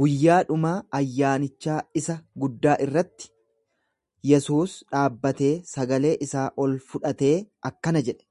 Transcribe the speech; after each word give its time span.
Guyyaa 0.00 0.36
dhumaa 0.50 0.74
ayyaanichaa 0.98 1.78
isa 2.02 2.16
guddaa 2.44 2.76
irratti, 2.86 3.32
Yesuus 4.32 4.76
dhaabbatee 4.98 5.52
sagalee 5.74 6.16
isaa 6.28 6.48
ol 6.66 6.80
fudhatee 6.92 7.34
akkana 7.72 8.08
jedhe. 8.12 8.30